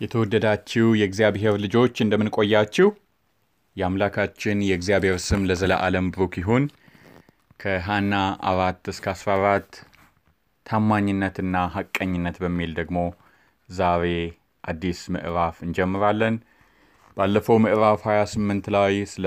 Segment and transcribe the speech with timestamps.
[0.00, 2.88] የተወደዳችሁ የእግዚአብሔር ልጆች እንደምን ቆያችሁ?
[3.76, 6.64] የአምላካችን የእግዚአብሔር ስም ለዘላለም ብሩክ ይሁን።
[7.60, 8.14] ከሐና
[8.50, 9.70] አራት እስከ አስራ አራት
[10.66, 12.98] ታማኝነትና ሐቀኝነት በሚል ደግሞ
[13.68, 14.04] ዛሬ
[14.64, 16.36] አዲስ ምዕራፍ እንጀምራለን።
[17.16, 19.26] ባለፈው ምዕራፍ 28 ላይ ስለ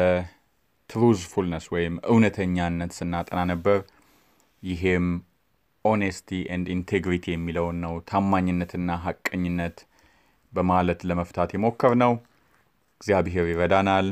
[0.89, 3.79] ትሩዝፉልነስ ወይም እውነተኛነት ስናጠና ነበር።
[4.63, 5.07] ይሄም
[5.85, 9.77] Honesty and integrity የሚለውን ነው። ታማኝነትና ሐቀኝነት
[10.53, 12.13] በማለት ለመፍታት የሞከርነው።
[13.01, 14.07] እግዚአብሔር ይረዳናል።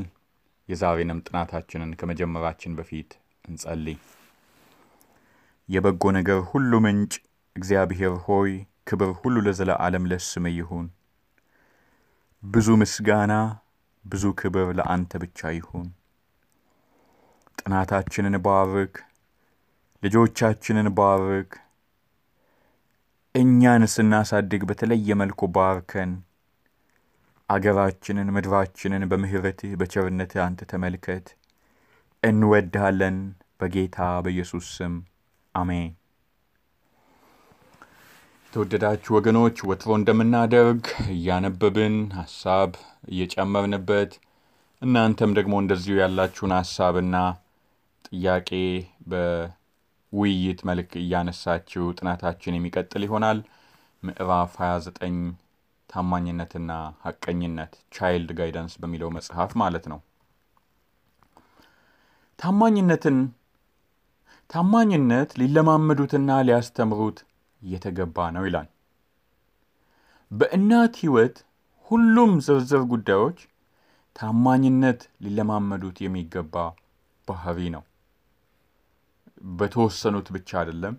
[0.69, 3.09] የዛሬንም ጥናታችንን ከመጀመራችን በፊት
[3.45, 3.97] እንጸልይ።
[5.69, 7.13] የበጎ ነገር ሁሉ ምንጭ
[7.55, 8.51] እግዚአብሔር ሆይ
[8.87, 10.87] ክብር ሁሉ ለዘለዓለም ለስምህ ይሁን።
[12.43, 13.33] ብዙ ምስጋና፣
[14.05, 15.87] ብዙ ክብር ለአንተ ብቻ ይሁን።
[17.57, 18.95] ጥናታችንን ባርክ፣
[20.03, 21.51] ልጆቻችንን ባርክ።
[23.35, 26.11] እኛን ስናሳድግ በተለየ መልኩ ባርከን።
[27.49, 31.25] አገራችንን፣ ምድራችንን በምሕረትህ በቸርነትህ አንተ ተመልከት።
[32.23, 33.17] እንወድሃለን
[33.59, 34.93] በጌታ በኢየሱስ ስም
[35.55, 35.91] አሜን።
[38.45, 40.83] የተወደዳችሁ ወገኖች ወትሮ እንደምናደርግ
[41.15, 42.71] እያነበብን ሀሳብ
[43.09, 44.13] እየጨመርንበት
[44.81, 47.15] እናንተም ደግሞ እንደዚሁ ያላችሁን ሀሳብና
[48.07, 48.49] ጥያቄ
[50.15, 53.39] በውይይት መልክ እያነሳችሁ ጥናታችን የሚቀጥል ይሆናል።
[54.03, 55.17] ምዕራፍ 29
[55.89, 56.71] ታማኝነትና
[57.03, 59.99] ሐቀኝነት ቻይልድ ጋይዳንስ በሚለው መጽሐፍ ማለት ነው።
[62.39, 63.17] ታማኝነትን
[64.49, 67.19] ታማኝነት ሊለማመዱትና ሊያስተምሩት
[67.61, 68.69] እየተገባ ነው ይላል።
[70.31, 71.35] በእናት ሕይወት
[71.87, 73.39] ሁሉም ዝርዝር ጉዳዮች
[74.15, 76.55] ታማኝነት ሊለማመዱት የሚገባ
[77.27, 77.83] ባህሪ ነው።
[79.55, 80.95] በተወሰኑት ብቻ አይደለም፣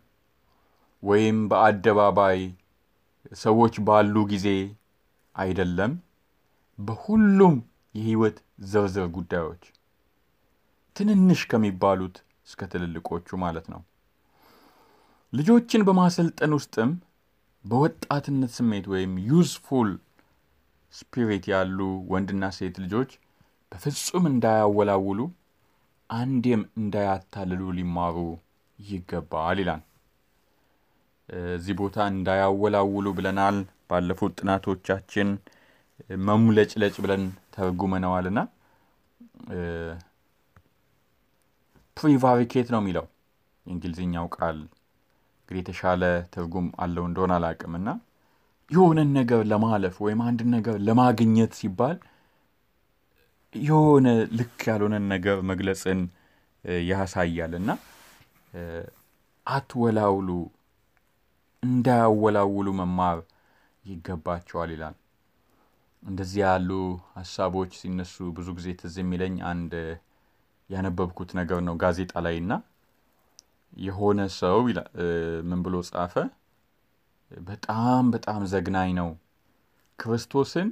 [1.02, 2.40] ወይም በአደባባይ
[3.38, 4.48] ሰዎች ባሉ ጊዜ
[5.34, 5.92] አይደለም።
[6.78, 7.56] በሁሉም
[7.94, 8.36] የሕይወት
[8.70, 9.62] ዝርዝር ጉዳዮች
[10.96, 12.16] ትንንሽ ከሚባሉት
[12.48, 13.80] እስከ ትልልቆቹ ማለት ነው።
[15.32, 16.90] ልጆችን በማሰልጠን ውስጥም
[17.64, 19.90] በወጣትነት ስሜት ወይም youthful
[20.92, 21.78] spirit ያሉ
[22.12, 23.10] ወንድና ሴት ልጆች
[23.72, 25.20] በፍጹም እንዳያወላውሉ
[26.10, 28.16] አንዴም እንዳያታልሉ ሊማሩ
[28.78, 29.82] ይገባል ይላል።
[31.54, 33.56] እዚህ ቦታ እንዳያወላውሉ ብለናል።
[33.90, 35.28] ባለፉት ጥናቶቻችን
[36.24, 37.22] መሙለጭለጭ ብለን
[37.54, 38.38] ተርጉመነዋልና
[41.96, 43.06] ፕሪቫሪኬት ነው የሚለው
[43.66, 44.58] የእንግሊዝኛው ቃል
[45.38, 46.02] እንግዲህ የተሻለ
[46.34, 47.88] ትርጉም አለው እንደሆነ አላውቅም እና
[48.70, 51.96] የሆነን ነገር ለማለፍ ወይም አንድን ነገር ለማግኘት ሲባል
[53.62, 54.06] የሆነ
[54.38, 56.00] ልክ ያልሆነን ነገር መግለጽን
[56.88, 57.70] ያሳያል እና
[59.46, 60.28] አትወላውሉ፣
[61.62, 63.18] እንዳያወላውሉ መማር
[63.84, 64.96] ይገባቸዋል ይላል።
[66.02, 66.70] እንደዚህ ያሉ
[67.14, 69.72] ሀሳቦች ሲነሱ ብዙ ጊዜ ትዝ የሚለኝ አንድ
[70.70, 72.52] ያነበብኩት ነገር ነው ጋዜጣ ላይ እና
[73.82, 74.58] የሆነ ሰው
[75.48, 76.14] ምን ብሎ ጻፈ?
[77.30, 79.08] በጣም በጣም ዘግናኝ ነው።
[79.98, 80.68] ክርስቶስን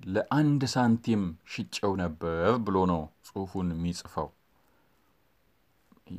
[0.00, 1.22] ለአንድ ሳንቲም
[1.52, 4.28] ሽጨው ነበር ብሎ ነው ጽሑፉን የሚጽፈው።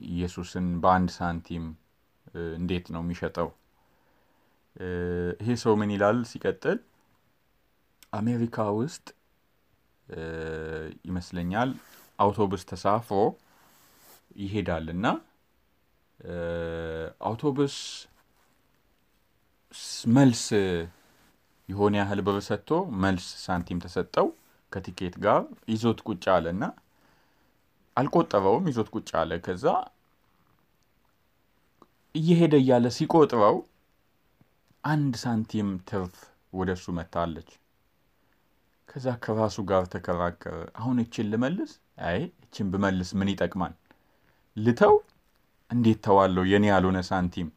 [0.10, 1.66] ኢየሱስን በአንድ ሳንቲም
[2.58, 3.50] እንዴት ነው የሚሸጠው?
[5.42, 6.80] ይሄ ሰው ምን ይላል ሲቀጥል፣
[8.14, 9.08] አሜሪካ ውስጥ
[11.08, 11.72] ይመስለኛል
[12.20, 13.18] አውቶቡስ ተሳፍሮ
[14.40, 15.06] ይሄዳል እና
[17.22, 17.76] አውቶቡስ
[20.14, 20.44] መልስ
[21.70, 22.70] የሆነ ያህል ብር ሰጥቶ
[23.04, 24.28] መልስ ሳንቲም ተሰጠው
[24.72, 25.42] ከቲኬት ጋር
[25.72, 26.64] ይዞት ቁጭ አለ እና
[27.98, 29.66] አልቆጠረውም። ይዞት ቁጭ አለ። ከዛ
[32.16, 33.58] እየሄደ እያለ ሲቆጥረው
[34.84, 36.16] አንድ ሳንቲም ትርፍ
[36.54, 37.50] ወደ እሱ መታለች።
[38.90, 41.72] ከዛ ከራሱ ጋር ተከራከረ። አሁን እችን ልመልስ?
[42.06, 43.74] አይ እችን ብመልስ ምን ይጠቅማል?
[44.58, 44.96] ልተው?
[45.70, 46.44] እንዴት ተዋለው?
[46.52, 47.50] የኔ ያልሆነ ሳንቲም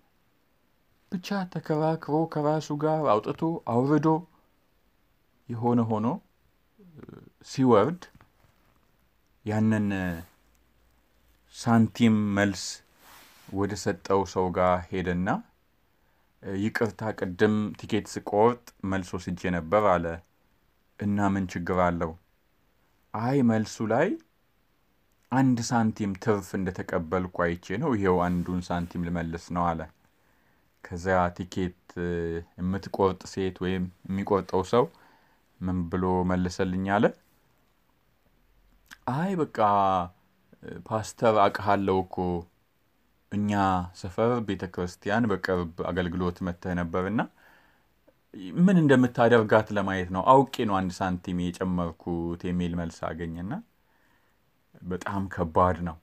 [1.12, 3.41] ብቻ ተከራክሮ ከራሱ ጋር አውጥቶ
[3.73, 4.09] አውርዶ
[5.49, 6.06] የሆነ ሆኖ
[7.47, 8.03] ሲወርድ
[9.44, 9.88] ያንን
[11.55, 12.64] ሳንቲም መልስ
[13.53, 15.29] ወደ ሰጠው ሰው ጋር ሄደና
[16.62, 18.62] ይቅርታ፣ ቅድም ቲኬት ስቆርጥ
[18.93, 20.06] መልስ ወስጄ ነበር አለ
[21.00, 22.12] እና ምን ችግር አለው?
[23.14, 24.09] አይ መልሱ ላይ
[25.32, 29.81] አንድ ሳንቲም ትርፍ እንደተቀበልኩ አይቼ ነው፣ ይሄው አንዱን ሳንቲም ልመልስ ነው አለ።
[30.84, 31.79] ከዚያ ቲኬት
[32.58, 34.84] የምትቆርጥ ሴት ወይም የሚቆርጠው ሰው
[35.61, 37.05] ምን ብሎ መለሰልኝ አለ?
[39.14, 39.58] አይ በቃ
[40.87, 42.17] ፓስተር አውቅሃለሁ እኮ
[43.32, 43.50] እኛ
[43.94, 47.20] ሰፈር ቤተ ክርስቲያን በቅርብ አገልግሎት መጥተህ ነበርና
[48.58, 53.52] ምን እንደምታደርጋት ለማየት ነው። አውቄ ነው አንድ ሳንቲም የጨመርኩት የሚል መልስ አገኘና
[54.82, 55.96] በጣም ከባድ ነው።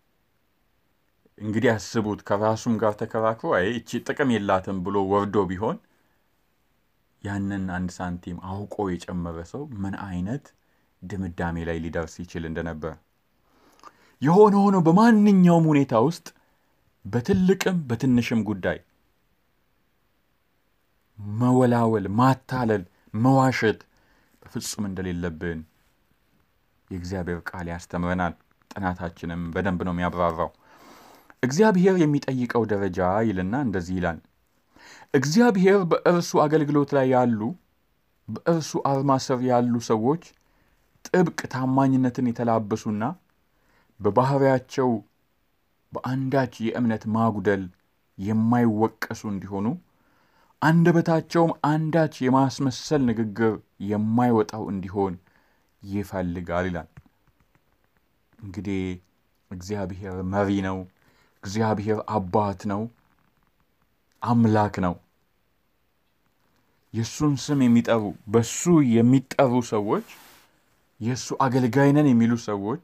[1.40, 5.78] እንግዲህ አስቡት፣ ከራሱም ጋር ተከራክሮ አይ እቺ ጥቅም የላትም ብሎ ወርዶ ቢሆን
[7.22, 10.46] ያንን አንድ ሳንቲም አውቆ የጨመረ ሰው ምን አይነት
[11.02, 12.94] ድምዳሜ ላይ ሊደርስ ይችል እንደነበር።
[14.22, 16.28] የሆነ ሆኖ በማንኛውም ሁኔታ ውስጥ
[17.06, 18.80] በትልቅም በትንሽም ጉዳይ
[21.40, 22.84] መወላወል፣ ማታለል፣
[23.18, 23.80] መዋሸት
[24.42, 25.60] በፍጹም እንደሌለብን
[26.90, 28.34] የእግዚአብሔር ቃል ያስተምረናል።
[28.72, 30.50] ጥናታችንም በደንብ ነው የሚያብራራው።
[31.44, 34.20] እግዚአብሔር የሚጠይቀው ደረጃ ይልና እንደዚህ ይላል።
[35.14, 37.40] እግዚአብሔር በእርሱ አገልግሎት ላይ ያሉ
[38.28, 40.24] በእርሱ አርማ ስር ያሉ ሰዎች
[41.06, 43.04] ጥብቅ ታማኝነትን የተላበሱና
[44.00, 44.90] በባህሪያቸው
[45.94, 47.64] በአንዳች የእምነት ማጉደል
[48.18, 49.68] የማይወቀሱ እንዲሆኑ
[50.62, 53.54] አንደበታቸውም አንዳች የማስመሰል ንግግር
[53.90, 55.14] የማይወጣው እንዲሆን
[55.84, 56.90] ይፈልጋል ይላል።
[58.40, 58.82] እንግዲህ
[59.52, 60.78] እግዚአብሔር መሪ ነው።
[61.44, 62.82] እግዚአብሔር አባት ነው፣
[64.22, 64.96] አምላክ ነው።
[66.94, 68.62] የእሱን ስም የሚጠሩ በሱ
[68.94, 70.08] የሚጠሩ ሰዎች
[71.00, 72.84] የእሱ አገልጋይ ነን የሚሉ ሰዎች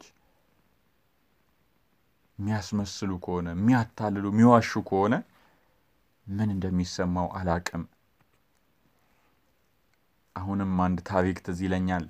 [2.38, 5.14] የሚያስመስሉ ከሆነ የሚያታልሉ፣ የሚዋሹ ከሆነ
[6.26, 7.84] ምን እንደሚሰማው አላቅም።
[10.36, 12.06] አሁንም አንድ ታሪክ ትዝ ይለኛል።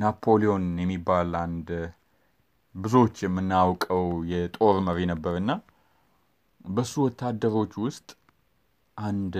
[0.00, 1.68] ናፖሊዮን የሚባል አንድ
[2.78, 4.02] ብዙዎች የምናውቀው
[4.32, 5.50] የጦር መሪ ነበርና
[6.70, 8.08] በሱ ወታደሮች ውስጥ
[8.96, 9.34] አንድ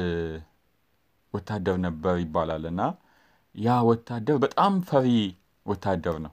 [1.35, 2.83] ወታደር ነበር ይባላል እና
[3.55, 5.09] ያ ወታደር በጣም ፈሪ
[5.67, 6.33] ወታደር ነው።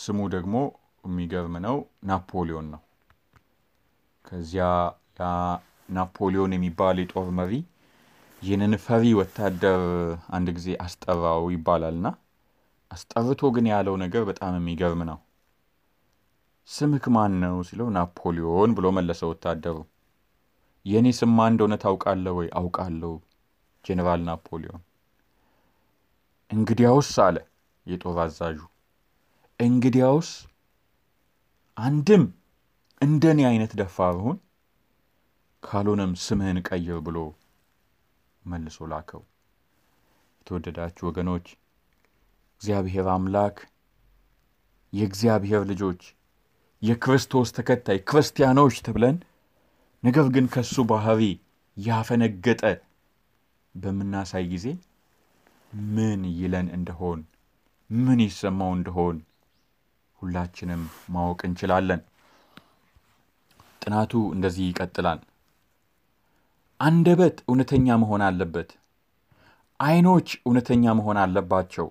[0.00, 0.54] ስሙ ደግሞ
[1.04, 2.80] የሚገርም ነው፣ ናፖሊዮን ነው።
[4.24, 4.66] ከዚያ
[5.18, 5.24] ያ
[5.90, 7.52] ናፖሊዮን የሚባል የጦር መሪ
[8.42, 9.82] ይህንን ፈሪ ወታደር
[10.36, 12.08] አንድ ጊዜ አስጠራው ይባላልና
[12.90, 15.18] አስጠርቶ ግን ያለው ነገር በጣም የሚገርም ነው።
[16.68, 19.76] ስምክ ማን ነው ሲለው ናፖሊዮን ብሎ መለሰ ወታደሩ።
[20.86, 22.48] የእኔ ስም ማን እንደሆነ ታውቃለህ ወይ?
[22.58, 23.12] አውቃለሁ፣
[23.84, 24.82] ጄኔራል ናፖሊዮን።
[26.50, 27.36] እንግዲያውስ አለ
[27.86, 28.58] የጦር አዛዡ፣
[29.60, 30.30] እንግዲያውስ
[31.76, 32.24] አንድም
[33.00, 34.36] እንደ እኔ አይነት ደፋር ሁን፣
[35.62, 37.18] ካልሆነም ስምህን ቀይር ብሎ
[38.44, 39.22] መልሶ ላከው።
[40.40, 41.46] የተወደዳችሁ ወገኖች
[42.62, 43.56] እግዚአብሔር አምላክ
[44.92, 46.02] የእግዚአብሔር ልጆች
[46.82, 49.16] የክርስቶስ ተከታይ ክርስቲያኖች ተብለን
[50.02, 51.22] ነገር ግን ከሱ ባህሪ
[51.76, 52.62] ያፈነገጠ
[53.74, 54.66] በምናሳይ ጊዜ
[55.94, 57.20] ምን ይለን እንደሆን
[57.90, 59.16] ምን ይሰማው እንደሆን
[60.18, 60.82] ሁላችንም
[61.14, 62.00] ማወቅ እንችላለን።
[63.82, 65.20] ጥናቱ እንደዚህ ይቀጥላል።
[66.80, 68.70] አንደበት እውነተኛ መሆን አለበት።
[69.80, 71.86] ዓይኖች እውነተኛ መሆን አለባቸው።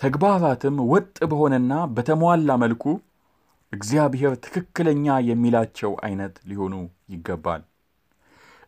[0.00, 2.84] ተግባራትም ወጥ በሆነና በተሟላ መልኩ
[3.72, 6.74] እግዚአብሔር ትክክለኛ የሚላቸው አይነት ሊሆኑ
[7.14, 7.62] ይገባል።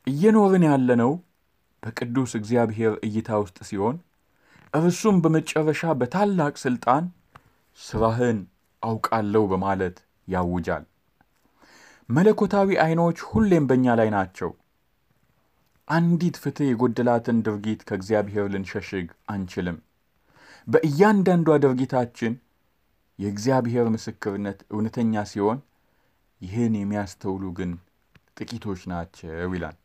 [0.07, 1.13] እየኖርን ያለነው
[1.83, 3.97] በቅዱስ እግዚአብሔር እይታ ውስጥ ሲሆን
[4.75, 7.05] እርሱም በመጨረሻ በታላቅ ሥልጣን
[7.79, 8.39] ሥራህን
[8.83, 9.97] አውቃለሁ በማለት
[10.29, 10.85] ያውጃል።
[12.09, 14.51] መለኮታዊ ዓይኖች ሁሌም በእኛ ላይ ናቸው።
[15.89, 19.79] አንዲት ፍትሕ የጎደላትን ድርጊት ከእግዚአብሔር ልንሸሽግ አንችልም።
[20.67, 22.33] በእያንዳንዷ ድርጊታችን
[23.19, 25.59] የእግዚአብሔር ምስክርነት እውነተኛ ሲሆን
[26.41, 27.73] ይህን የሚያስተውሉ ግን
[28.39, 29.77] ጥቂቶች ናቸው ይላል።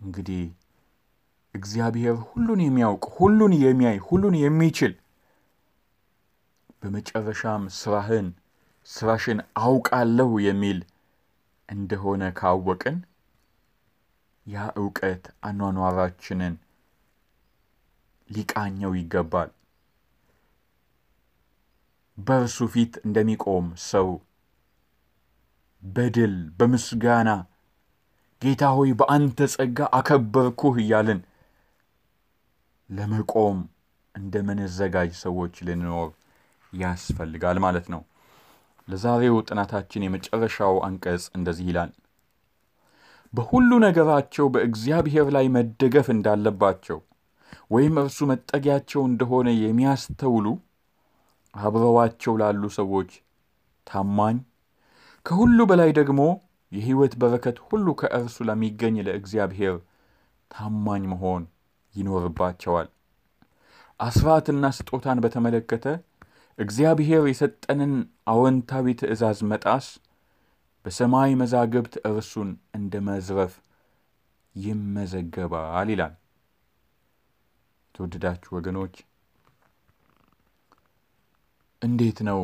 [0.00, 0.42] እንግዲህ
[1.54, 4.92] እግዚአብሔር ሁሉን የሚያውቅ ሁሉን የሚያይ ሁሉን የሚችል
[6.82, 8.28] በመጨረሻም ስራህን
[8.88, 10.78] ስራሽን አውቃለሁ የሚል
[11.68, 12.96] እንደሆነ ካወቅን
[14.46, 16.54] ያ እውቀት አኗኗራችንን
[18.30, 19.50] ሊቃኘው ይገባል።
[22.18, 24.08] በእርሱ ፊት እንደሚቆም ሰው
[25.82, 27.30] በድል በምስጋና
[28.42, 31.20] ጌታ ሆይ በአንተ ጸጋ አከበርኩህ እያልን
[32.90, 33.58] ለመቆም
[34.14, 36.08] እንደምንዘጋጅ ሰዎች ልንኖር
[36.72, 38.02] ያስፈልጋል ማለት ነው።
[38.88, 41.90] ለዛሬው ጥናታችን የመጨረሻው አንቀጽ እንደዚህ ይላል።
[43.32, 46.98] በሁሉ ነገራቸው በእግዚአብሔር ላይ መደገፍ እንዳለባቸው
[47.70, 50.46] ወይም እርሱ መጠጊያቸው እንደሆነ የሚያስተውሉ
[51.54, 53.10] አብረዋቸው ላሉ ሰዎች
[53.86, 54.36] ታማኝ፣
[55.26, 56.20] ከሁሉ በላይ ደግሞ
[56.72, 59.76] የሕይወት በረከት ሁሉ ከእርሱ ለሚገኝ ለእግዚአብሔር
[60.50, 61.42] ታማኝ መሆን
[61.94, 62.88] ይኖርባቸዋል።
[64.00, 65.86] አስራትና ስጦታን በተመለከተ
[66.58, 67.92] እግዚአብሔር የሰጠንን
[68.32, 69.86] አዎንታዊ ትእዛዝ መጣስ
[70.84, 73.54] በሰማይ መዛግብት እርሱን እንደ መዝረፍ
[74.54, 76.14] ይመዘገባል ይላል።
[78.00, 78.94] ተወደዳችሁ ወገኖች
[81.82, 82.40] እንዴት ነው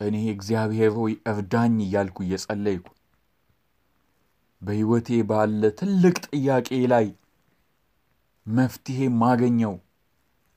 [0.00, 2.86] እኔ እግዚአብሔር ሆይ እርዳኝ እያልኩ እየጸለይኩ
[4.62, 7.06] በሕይወቴ ባለ ትልቅ ጥያቄ ላይ
[8.46, 9.74] መፍትሔ ማገኘው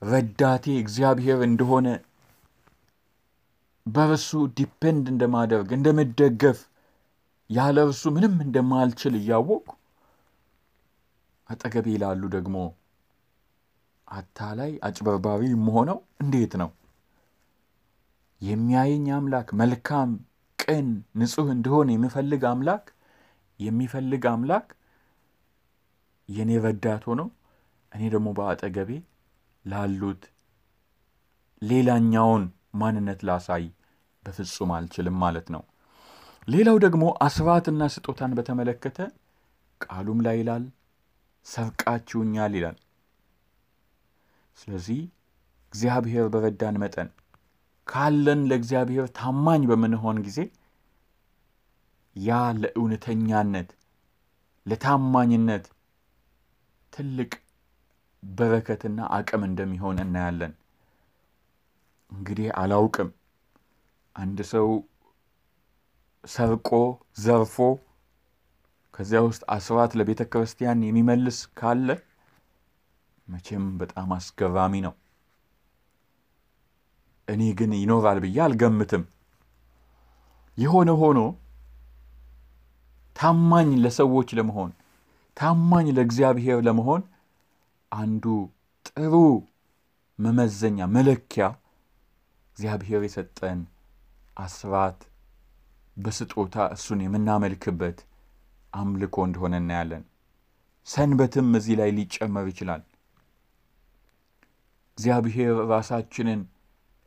[0.01, 1.88] ረዳቴ እግዚአብሔር እንደሆነ
[3.86, 6.60] በእርሱ ዲፔንድ እንደማደርግ እንደምደገፍ
[7.50, 9.69] ያለ እርሱ ምንም እንደማልችል እያወቅኩ
[11.50, 12.57] አጠገቤ ላሉ ደግሞ
[14.13, 16.70] አታላይ አጭበርባሪ የምሆነው እንዴት ነው?
[18.41, 20.10] የሚያየኝ አምላክ መልካም፣
[20.60, 20.88] ቅን፣
[21.20, 22.86] ንጹሕ እንደሆነ የሚፈልግ አምላክ
[23.60, 24.67] የሚፈልግ አምላክ
[26.29, 27.27] የእኔ ረዳት ሆነው
[27.91, 28.91] እኔ ደግሞ በአጠገቤ
[29.65, 30.24] ላሉት
[31.62, 32.43] ሌላኛውን
[32.75, 33.65] ማንነት ላሳይ
[34.24, 35.63] በፍጹም አልችልም ማለት ነው።
[36.48, 38.98] ሌላው ደግሞ አስራትና ስጦታን በተመለከተ
[39.82, 40.63] ቃሉም ላይ ይላል
[41.46, 42.77] ሰርቃችሁኛል ይላል።
[44.57, 45.00] ስለዚህ
[45.74, 47.10] እግዚአብሔር በረዳን መጠን
[47.88, 50.39] ካለን ለእግዚአብሔር ታማኝ በምንሆን ጊዜ
[52.15, 53.69] ያ ለእውነተኛነት
[54.65, 55.65] ለታማኝነት
[56.93, 57.31] ትልቅ
[58.24, 60.53] በረከትና አቅም እንደሚሆን እናያለን።
[62.12, 63.10] እንግዲህ አላውቅም
[64.15, 64.67] አንድ ሰው
[66.24, 66.69] ሰርቆ
[67.24, 67.55] ዘርፎ
[68.93, 71.88] ከዚያ ውስጥ አስራት ለቤተ ክርስቲያን የሚመልስ ካለ
[73.27, 74.94] መቼም በጣም አስገራሚ ነው።
[77.27, 79.03] እኔ ግን ይኖራል ብዬ አልገምትም።
[80.58, 81.20] የሆነ ሆኖ
[83.15, 84.72] ታማኝ ለሰዎች ለመሆን
[85.38, 87.01] ታማኝ ለእግዚአብሔር ለመሆን
[87.92, 88.25] አንዱ
[88.88, 89.13] ጥሩ
[90.20, 91.46] መመዘኛ መለኪያ
[92.58, 93.60] እግዚአብሔር የሰጠን
[94.38, 95.00] አስራት
[95.98, 97.98] በስጦታ እሱን የምናመልክበት
[98.74, 100.03] አምልኮ እንደሆነ እናያለን።
[100.88, 102.82] ሰንበትም እዚህ ላይ ሊጨመር ይችላል።
[104.98, 106.42] እግዚአብሔር ራሳችንን፣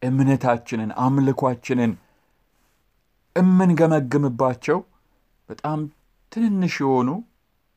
[0.02, 1.92] እምነታችንን፣ አምልኳችንን
[3.36, 4.78] እምንገመግምባቸው
[5.48, 5.80] በጣም
[6.32, 7.08] ትንንሽ የሆኑ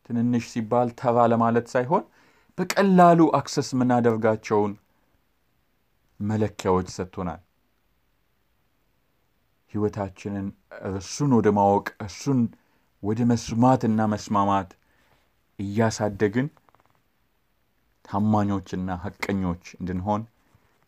[0.10, 2.04] ትንንሽ ሲባል ተራ ለማለት ሳይሆን
[2.58, 4.72] በቀላሉ access የምናደርጋቸውን
[6.20, 7.42] መለኪያዎች ሰጥቶናል።
[9.74, 10.48] ሕይወታችንን
[10.90, 12.40] እርሱን ወደ ማወቅ እርሱን
[13.04, 14.70] ወደ መስማትና መስማማት
[15.60, 16.48] እያሳደግን
[18.10, 20.22] ታማኞችና ሐቀኞች እንድንሆን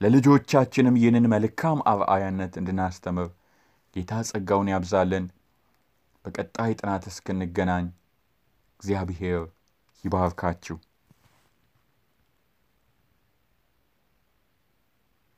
[0.02, 3.28] ለልጆቻችንም ይህንን መልካም አርአያነት እንድናስተምር
[3.96, 5.26] ጌታ ጸጋውን ያብዛልን።
[6.26, 7.86] በቀጣይ ጥናት እስክንገናኝ
[8.80, 9.42] እግዚአብሔር
[10.04, 10.78] ይባርካችሁ።